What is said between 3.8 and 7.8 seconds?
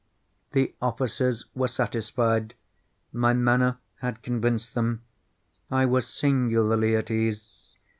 had convinced them. I was singularly at ease.